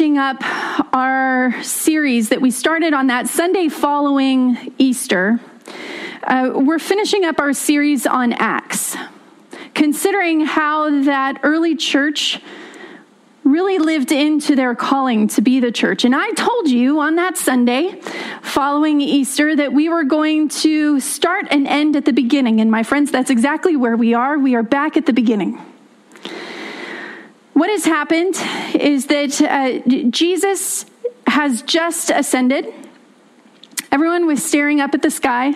[0.00, 0.42] finishing up
[0.94, 5.38] our series that we started on that Sunday following Easter.
[6.22, 8.96] Uh, we're finishing up our series on Acts,
[9.74, 12.40] considering how that early church
[13.44, 16.06] really lived into their calling to be the church.
[16.06, 18.00] And I told you on that Sunday
[18.40, 22.62] following Easter that we were going to start and end at the beginning.
[22.62, 24.38] And my friends, that's exactly where we are.
[24.38, 25.60] We are back at the beginning.
[27.60, 28.36] What has happened
[28.74, 30.86] is that uh, Jesus
[31.26, 32.72] has just ascended.
[33.92, 35.52] Everyone was staring up at the sky.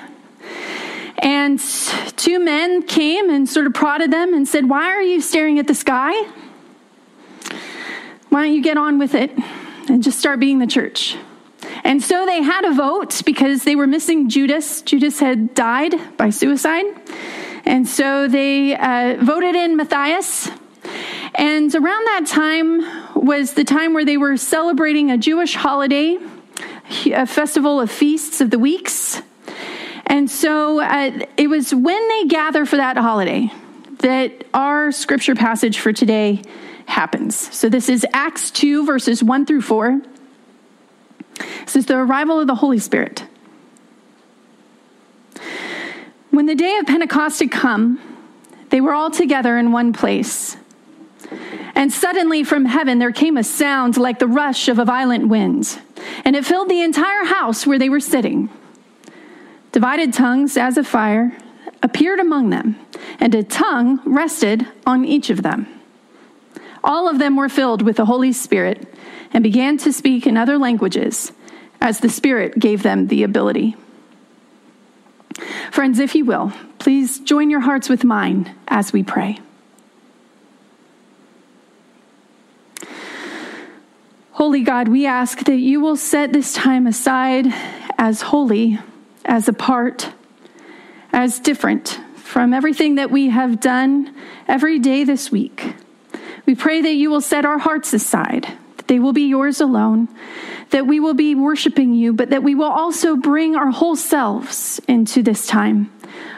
[1.17, 5.59] And two men came and sort of prodded them and said, Why are you staring
[5.59, 6.13] at the sky?
[8.29, 9.31] Why don't you get on with it
[9.89, 11.17] and just start being the church?
[11.85, 14.83] And so they had a vote because they were missing Judas.
[14.83, 16.85] Judas had died by suicide.
[17.65, 20.51] And so they uh, voted in Matthias.
[21.35, 22.83] And around that time
[23.15, 26.19] was the time where they were celebrating a Jewish holiday,
[27.07, 29.21] a festival of feasts of the weeks.
[30.07, 33.51] And so uh, it was when they gather for that holiday
[33.99, 36.43] that our scripture passage for today
[36.87, 37.35] happens.
[37.55, 40.01] So this is Acts 2, verses 1 through 4.
[41.65, 43.25] This is the arrival of the Holy Spirit.
[46.31, 48.01] When the day of Pentecost had come,
[48.71, 50.57] they were all together in one place.
[51.75, 55.81] And suddenly from heaven there came a sound like the rush of a violent wind,
[56.25, 58.49] and it filled the entire house where they were sitting.
[59.73, 61.37] Divided tongues as of fire
[61.83, 62.77] appeared among them,
[63.21, 65.67] and a tongue rested on each of them.
[66.83, 68.95] All of them were filled with the Holy Spirit
[69.33, 71.33] and began to speak in other languages
[71.81, 73.77] as the Spirit gave them the ability.
[75.73, 79.39] Friends, if you will, please join your hearts with mine as we pray.
[84.35, 87.47] Holy God, we ask that you will set this time aside
[87.97, 88.81] as holy,
[89.25, 90.13] as apart,
[91.13, 94.13] as different from everything that we have done
[94.49, 95.77] every day this week.
[96.47, 100.09] We pray that you will set our hearts aside, that they will be yours alone,
[100.75, 104.81] that we will be worshiping you, but that we will also bring our whole selves
[104.89, 105.89] into this time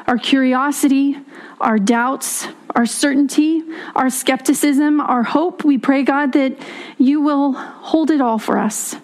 [0.07, 1.17] our curiosity,
[1.59, 3.63] our doubts, our certainty,
[3.95, 5.65] our skepticism, our hope.
[5.65, 6.55] We pray, God, that
[6.99, 8.97] you will hold it all for us.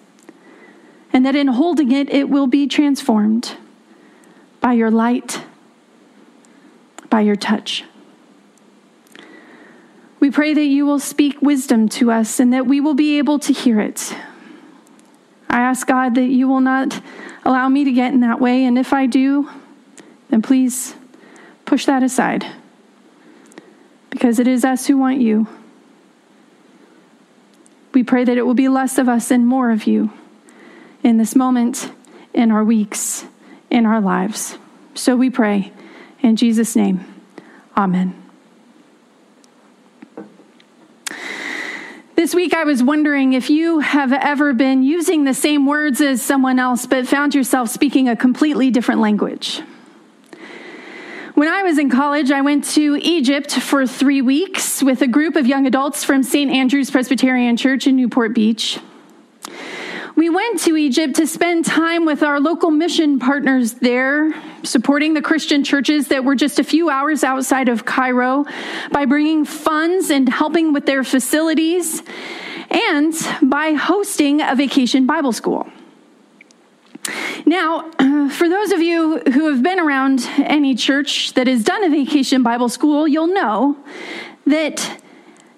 [1.11, 3.57] And that in holding it, it will be transformed
[4.61, 5.41] by your light,
[7.09, 7.85] by your touch.
[10.19, 13.39] We pray that you will speak wisdom to us and that we will be able
[13.39, 14.15] to hear it.
[15.53, 16.99] I ask God that you will not
[17.45, 19.51] allow me to get in that way, and if I do,
[20.31, 20.95] then please
[21.63, 22.43] push that aside
[24.09, 25.47] because it is us who want you.
[27.93, 30.11] We pray that it will be less of us and more of you
[31.03, 31.91] in this moment,
[32.33, 33.25] in our weeks,
[33.69, 34.57] in our lives.
[34.95, 35.71] So we pray
[36.21, 37.05] in Jesus' name.
[37.77, 38.22] Amen.
[42.23, 46.21] This week, I was wondering if you have ever been using the same words as
[46.21, 49.61] someone else, but found yourself speaking a completely different language.
[51.33, 55.35] When I was in college, I went to Egypt for three weeks with a group
[55.35, 56.49] of young adults from St.
[56.49, 58.79] Andrew's Presbyterian Church in Newport Beach.
[60.15, 64.31] We went to Egypt to spend time with our local mission partners there,
[64.61, 68.45] supporting the Christian churches that were just a few hours outside of Cairo
[68.91, 72.03] by bringing funds and helping with their facilities,
[72.69, 75.67] and by hosting a vacation Bible school.
[77.47, 77.89] Now,
[78.29, 82.43] for those of you who have been around any church that has done a vacation
[82.43, 83.77] Bible school, you'll know
[84.45, 85.01] that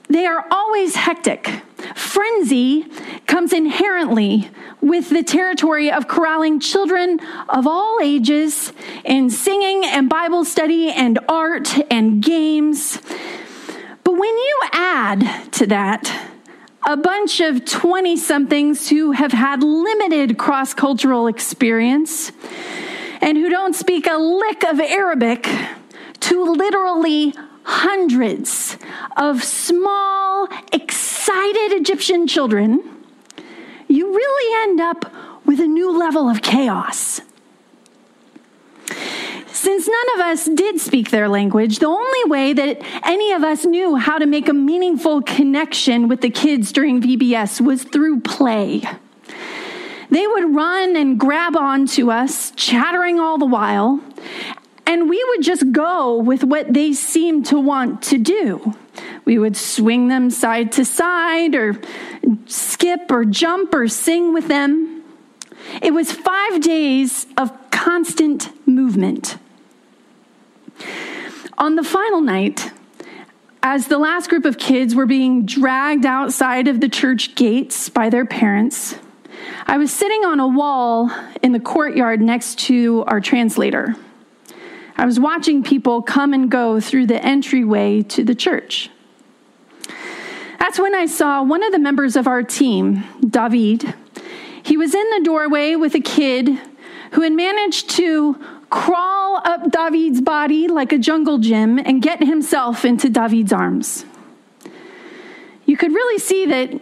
[0.08, 1.50] they are always hectic.
[1.96, 2.88] Frenzy
[3.28, 4.50] comes inherently
[4.82, 7.20] with the territory of corralling children
[7.50, 8.72] of all ages
[9.04, 13.00] in singing and Bible study and art and games.
[14.04, 16.32] But when you add to that
[16.88, 22.32] a bunch of 20 somethings who have had limited cross cultural experience
[23.22, 25.50] and who don't speak a lick of Arabic
[26.20, 27.34] to literally
[27.66, 28.78] hundreds
[29.18, 32.82] of small, excited Egyptian children,
[33.88, 35.12] you really end up
[35.46, 37.22] with a new level of chaos.
[39.52, 43.66] Since none of us did speak their language, the only way that any of us
[43.66, 48.84] knew how to make a meaningful connection with the kids during VBS was through play.
[50.12, 54.02] They would run and grab onto us, chattering all the while,
[54.88, 58.76] And we would just go with what they seemed to want to do.
[59.26, 61.82] We would swing them side to side, or
[62.46, 65.04] skip, or jump, or sing with them.
[65.82, 69.38] It was five days of constant movement.
[71.58, 72.72] On the final night,
[73.64, 78.10] as the last group of kids were being dragged outside of the church gates by
[78.10, 78.96] their parents,
[79.66, 81.10] I was sitting on a wall
[81.42, 83.96] in the courtyard next to our translator.
[84.98, 88.90] I was watching people come and go through the entryway to the church.
[90.60, 93.94] That's when I saw one of the members of our team, David.
[94.64, 96.60] He was in the doorway with a kid
[97.12, 98.36] who had managed to
[98.70, 104.06] crawl up David's body like a jungle gym and get himself into David's arms.
[105.66, 106.82] You could really see that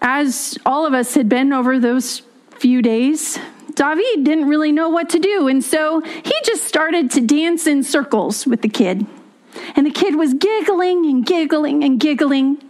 [0.00, 2.22] as all of us had been over those
[2.58, 3.38] few days,
[3.80, 5.48] David didn't really know what to do.
[5.48, 9.06] And so he just started to dance in circles with the kid.
[9.74, 12.62] And the kid was giggling and giggling and giggling.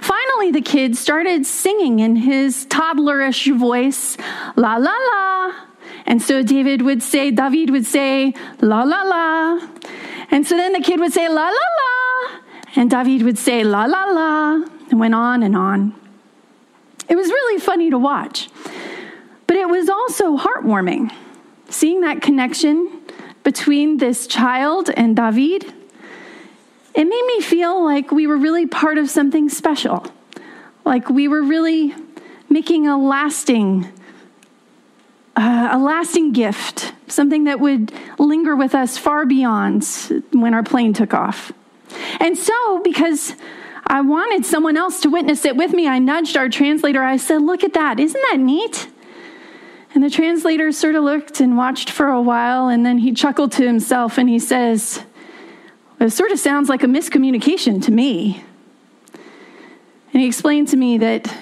[0.00, 4.16] Finally, the kid started singing in his toddlerish voice,
[4.56, 5.54] la la la.
[6.06, 8.32] And so David would say, David would say,
[8.62, 9.68] la la la.
[10.30, 12.40] And so then the kid would say, la la la.
[12.74, 15.92] And David would say, la la la and went on and on.
[17.06, 18.48] It was really funny to watch,
[19.48, 21.12] but it was also heartwarming
[21.68, 23.02] seeing that connection
[23.42, 25.64] between this child and David.
[26.94, 30.06] It made me feel like we were really part of something special,
[30.84, 31.94] like we were really
[32.48, 33.92] making a lasting
[35.36, 39.84] uh, a lasting gift, something that would linger with us far beyond
[40.32, 41.52] when our plane took off.
[42.18, 43.34] And so, because
[43.86, 45.86] I wanted someone else to witness it with me.
[45.86, 47.04] I nudged our translator.
[47.04, 48.00] I said, Look at that.
[48.00, 48.88] Isn't that neat?
[49.94, 53.52] And the translator sort of looked and watched for a while, and then he chuckled
[53.52, 55.02] to himself and he says,
[55.98, 58.44] It sort of sounds like a miscommunication to me.
[60.12, 61.34] And he explained to me that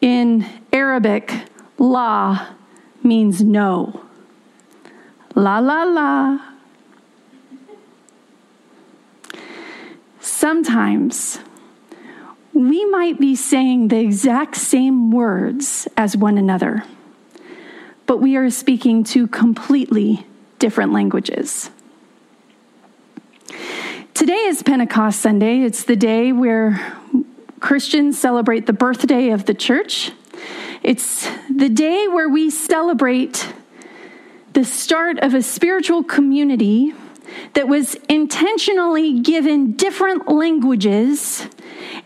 [0.00, 1.32] in Arabic,
[1.78, 2.48] la
[3.02, 4.00] means no.
[5.34, 6.38] La, la, la.
[10.20, 11.38] Sometimes
[12.52, 16.84] we might be saying the exact same words as one another,
[18.12, 20.26] but we are speaking two completely
[20.58, 21.70] different languages.
[24.12, 25.62] Today is Pentecost Sunday.
[25.62, 26.94] It's the day where
[27.60, 30.12] Christians celebrate the birthday of the church.
[30.82, 33.50] It's the day where we celebrate
[34.52, 36.92] the start of a spiritual community
[37.54, 41.46] that was intentionally given different languages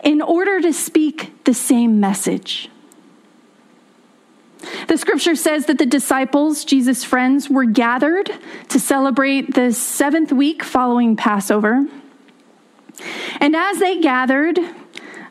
[0.05, 2.69] in order to speak the same message.
[4.87, 8.31] The scripture says that the disciples, Jesus' friends, were gathered
[8.69, 11.85] to celebrate the seventh week following Passover.
[13.39, 14.59] And as they gathered,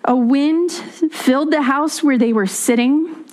[0.05, 3.25] a wind filled the house where they were sitting,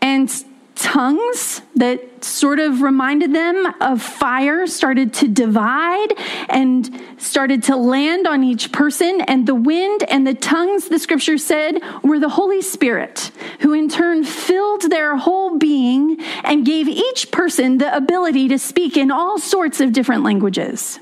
[0.00, 0.30] and
[0.74, 6.14] tongues that sort of reminded them of fire started to divide
[6.48, 9.20] and started to land on each person.
[9.22, 13.88] And the wind and the tongues, the scripture said, were the Holy Spirit, who in
[13.88, 19.38] turn filled their whole being and gave each person the ability to speak in all
[19.38, 20.98] sorts of different languages.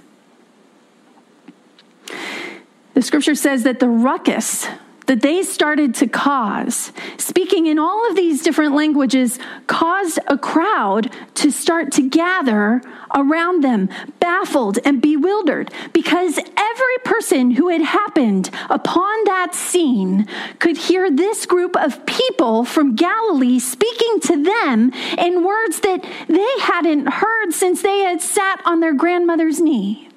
[2.95, 4.67] The scripture says that the ruckus
[5.09, 11.11] that they started to cause, speaking in all of these different languages, caused a crowd
[11.35, 12.83] to start to gather
[13.15, 13.89] around them,
[14.21, 20.27] baffled and bewildered, because every person who had happened upon that scene
[20.59, 26.61] could hear this group of people from Galilee speaking to them in words that they
[26.61, 30.11] hadn't heard since they had sat on their grandmother's knee.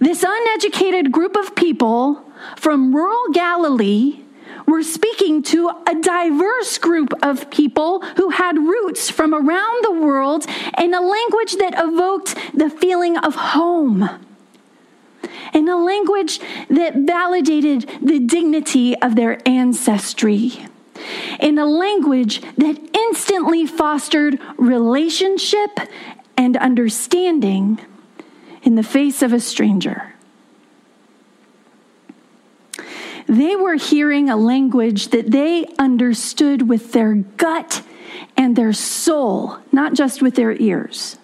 [0.00, 4.24] This uneducated group of people from rural Galilee
[4.66, 10.46] were speaking to a diverse group of people who had roots from around the world
[10.78, 14.08] in a language that evoked the feeling of home.
[15.52, 20.66] In a language that validated the dignity of their ancestry.
[21.40, 25.70] In a language that instantly fostered relationship
[26.36, 27.80] and understanding
[28.62, 30.13] in the face of a stranger.
[33.26, 37.82] They were hearing a language that they understood with their gut
[38.36, 41.16] and their soul, not just with their ears.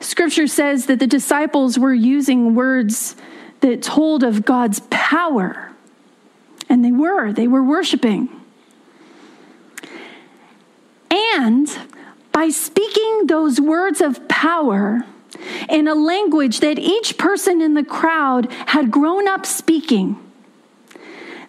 [0.00, 3.16] Scripture says that the disciples were using words
[3.60, 5.72] that told of God's power.
[6.68, 8.28] And they were, they were worshiping.
[11.10, 11.68] And
[12.32, 15.06] by speaking those words of power
[15.68, 20.18] in a language that each person in the crowd had grown up speaking.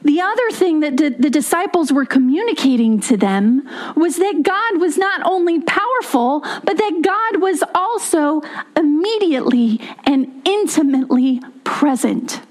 [0.03, 5.21] The other thing that the disciples were communicating to them was that God was not
[5.25, 8.43] only powerful, but that God was also
[8.77, 12.41] immediately and intimately present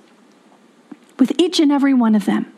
[1.17, 2.53] with each and every one of them.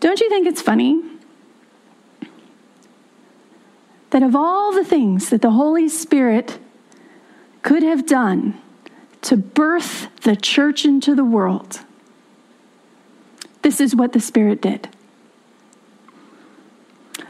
[0.00, 1.02] Don't you think it's funny
[4.18, 6.58] that of all the things that the Holy Spirit
[7.62, 8.60] could have done
[9.20, 11.78] to birth the church into the world,
[13.62, 14.88] this is what the Spirit did.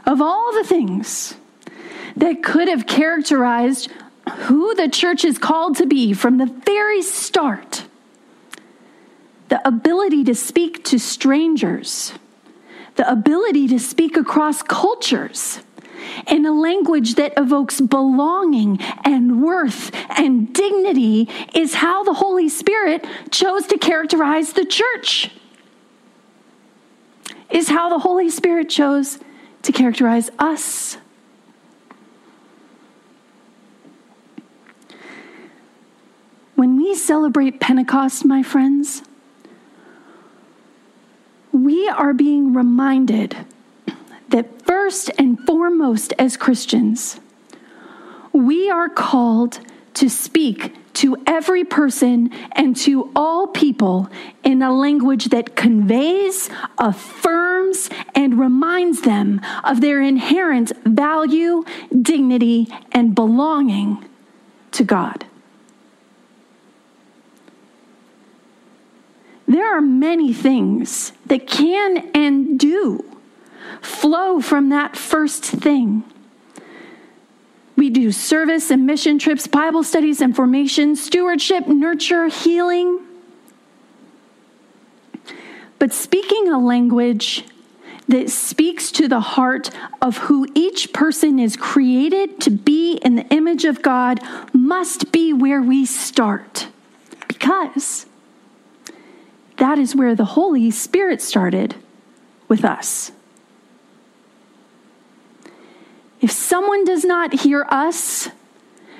[0.07, 1.35] Of all the things
[2.15, 3.91] that could have characterized
[4.47, 7.85] who the church is called to be from the very start,
[9.49, 12.13] the ability to speak to strangers,
[12.95, 15.59] the ability to speak across cultures
[16.27, 23.05] in a language that evokes belonging and worth and dignity is how the Holy Spirit
[23.31, 25.31] chose to characterize the church.
[27.49, 29.19] Is how the Holy Spirit chose
[29.63, 30.97] to characterize us.
[36.55, 39.01] When we celebrate Pentecost, my friends,
[41.51, 43.45] we are being reminded
[44.31, 47.19] that first and foremost, as Christians,
[48.31, 49.59] we are called
[49.95, 54.09] to speak to every person and to all people
[54.43, 61.63] in a language that conveys, affirms, and reminds them of their inherent value,
[62.01, 64.03] dignity, and belonging
[64.71, 65.25] to God.
[69.47, 73.08] There are many things that can and do
[73.81, 76.03] flow from that first thing.
[77.75, 82.99] We do service and mission trips, Bible studies and formation, stewardship, nurture, healing.
[85.79, 87.45] But speaking a language
[88.09, 89.69] that speaks to the heart
[90.01, 94.19] of who each person is created to be in the image of God
[94.51, 96.67] must be where we start.
[97.27, 98.07] Because
[99.57, 101.75] that is where the Holy Spirit started
[102.47, 103.11] with us.
[106.21, 108.29] If someone does not hear us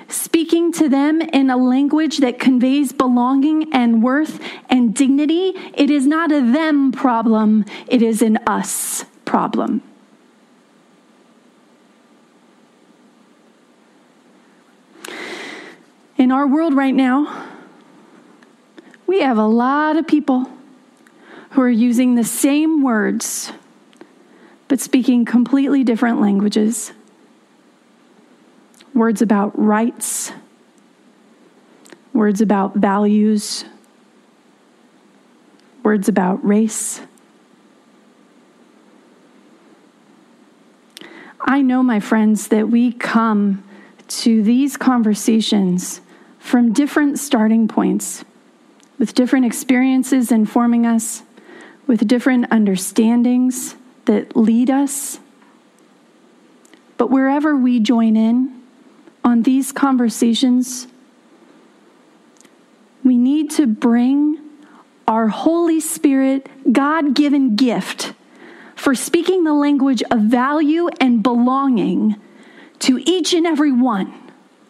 [0.08, 6.06] speaking to them in a language that conveys belonging and worth and dignity, it is
[6.06, 9.82] not a them problem, it is an us problem.
[16.16, 17.46] In our world right now,
[19.06, 20.50] we have a lot of people
[21.50, 23.52] who are using the same words,
[24.68, 26.92] but speaking completely different languages.
[29.00, 30.30] Words about rights,
[32.12, 33.64] words about values,
[35.82, 37.00] words about race.
[41.40, 43.64] I know, my friends, that we come
[44.08, 46.02] to these conversations
[46.38, 48.22] from different starting points
[48.98, 51.22] with different experiences informing us,
[51.86, 55.18] with different understandings that lead us.
[56.98, 58.59] But wherever we join in
[59.24, 60.86] on these conversations,
[63.04, 64.38] we need to bring
[65.06, 68.12] our Holy Spirit God given gift
[68.76, 72.16] for speaking the language of value and belonging
[72.78, 74.12] to each and every one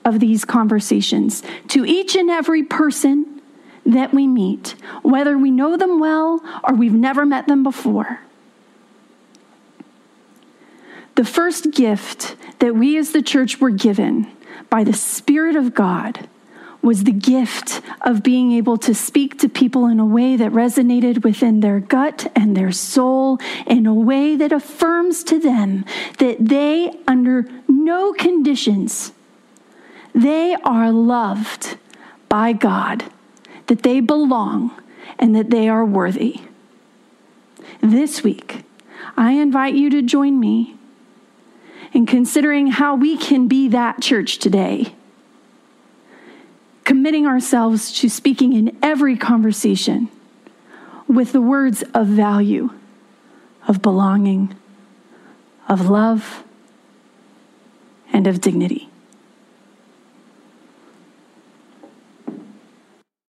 [0.04, 3.40] of these conversations, to each and every person
[3.86, 8.20] that we meet, whether we know them well or we've never met them before.
[11.16, 14.26] The first gift that we as the church were given
[14.68, 16.28] by the Spirit of God
[16.82, 21.22] was the gift of being able to speak to people in a way that resonated
[21.22, 25.84] within their gut and their soul, in a way that affirms to them
[26.18, 29.12] that they, under no conditions,
[30.14, 31.76] they are loved
[32.28, 33.04] by God
[33.66, 34.70] that they belong
[35.18, 36.40] and that they are worthy.
[37.80, 38.64] This week,
[39.16, 40.76] I invite you to join me
[41.92, 44.94] in considering how we can be that church today.
[46.84, 50.08] Committing ourselves to speaking in every conversation
[51.08, 52.70] with the words of value,
[53.66, 54.54] of belonging,
[55.68, 56.44] of love,
[58.12, 58.89] and of dignity.